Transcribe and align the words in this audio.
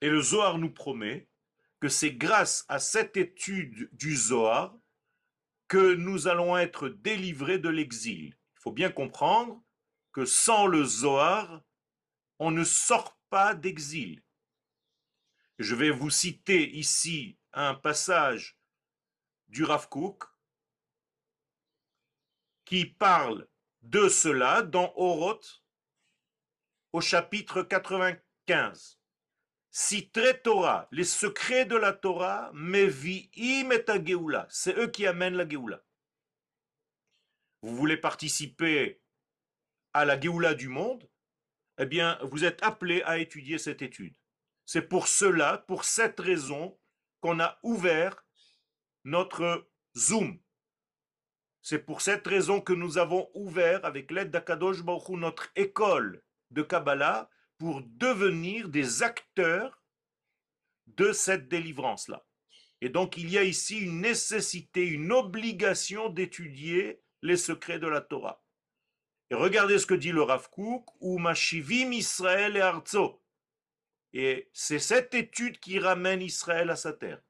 Et 0.00 0.08
le 0.08 0.20
Zohar 0.20 0.58
nous 0.58 0.72
promet 0.72 1.28
que 1.80 1.88
c'est 1.88 2.12
grâce 2.12 2.64
à 2.68 2.78
cette 2.78 3.16
étude 3.16 3.88
du 3.92 4.16
Zohar 4.16 4.76
que 5.68 5.94
nous 5.94 6.28
allons 6.28 6.56
être 6.56 6.88
délivrés 6.88 7.58
de 7.58 7.68
l'exil. 7.68 8.36
Il 8.56 8.60
faut 8.60 8.72
bien 8.72 8.90
comprendre 8.90 9.62
que 10.12 10.24
sans 10.24 10.66
le 10.66 10.84
Zohar, 10.84 11.62
on 12.38 12.50
ne 12.50 12.64
sort 12.64 13.18
pas 13.30 13.54
d'exil. 13.54 14.22
Je 15.58 15.74
vais 15.74 15.90
vous 15.90 16.10
citer 16.10 16.70
ici 16.70 17.38
un 17.52 17.74
passage 17.74 18.58
du 19.48 19.64
Rav 19.64 19.88
Kook 19.88 20.24
qui 22.64 22.86
parle 22.86 23.48
de 23.82 24.08
cela 24.08 24.62
dans 24.62 24.92
Oroth 24.96 25.62
au 26.92 27.00
chapitre 27.00 27.62
95. 27.62 28.99
Très 30.12 30.40
Torah, 30.40 30.88
les 30.90 31.04
secrets 31.04 31.64
de 31.64 31.76
la 31.76 31.92
Torah, 31.92 32.50
Mevi'im 32.54 33.70
et 33.70 34.06
Geoula, 34.06 34.46
c'est 34.50 34.76
eux 34.76 34.88
qui 34.88 35.06
amènent 35.06 35.36
la 35.36 35.48
Geoula. 35.48 35.82
Vous 37.62 37.76
voulez 37.76 37.96
participer 37.96 39.00
à 39.92 40.04
la 40.04 40.18
Géoula 40.18 40.54
du 40.54 40.68
monde, 40.68 41.08
eh 41.78 41.86
bien, 41.86 42.18
vous 42.22 42.44
êtes 42.44 42.62
appelé 42.62 43.02
à 43.02 43.18
étudier 43.18 43.58
cette 43.58 43.82
étude. 43.82 44.16
C'est 44.66 44.82
pour 44.82 45.08
cela, 45.08 45.58
pour 45.58 45.84
cette 45.84 46.20
raison, 46.20 46.78
qu'on 47.20 47.40
a 47.40 47.58
ouvert 47.62 48.24
notre 49.04 49.68
Zoom. 49.96 50.40
C'est 51.62 51.80
pour 51.80 52.00
cette 52.00 52.26
raison 52.26 52.60
que 52.60 52.72
nous 52.72 52.98
avons 52.98 53.30
ouvert, 53.34 53.84
avec 53.84 54.10
l'aide 54.10 54.30
d'Akadosh 54.30 54.82
Baruch 54.82 55.08
notre 55.10 55.50
école 55.56 56.22
de 56.50 56.62
Kabbalah 56.62 57.30
pour 57.60 57.82
devenir 57.82 58.70
des 58.70 59.02
acteurs 59.02 59.84
de 60.86 61.12
cette 61.12 61.46
délivrance-là. 61.48 62.26
Et 62.80 62.88
donc, 62.88 63.18
il 63.18 63.28
y 63.28 63.36
a 63.36 63.44
ici 63.44 63.80
une 63.80 64.00
nécessité, 64.00 64.86
une 64.86 65.12
obligation 65.12 66.08
d'étudier 66.08 67.02
les 67.20 67.36
secrets 67.36 67.78
de 67.78 67.86
la 67.86 68.00
Torah. 68.00 68.42
Et 69.28 69.34
regardez 69.34 69.78
ce 69.78 69.84
que 69.84 69.92
dit 69.92 70.10
le 70.10 70.22
Rav 70.22 70.48
Kook, 70.48 70.86
ou 71.00 71.18
Mashivim 71.18 71.92
Israël 71.92 72.56
et 72.56 72.62
Arzo. 72.62 73.22
Et 74.14 74.48
c'est 74.54 74.78
cette 74.78 75.12
étude 75.12 75.60
qui 75.60 75.78
ramène 75.78 76.22
Israël 76.22 76.70
à 76.70 76.76
sa 76.76 76.94
terre. 76.94 77.20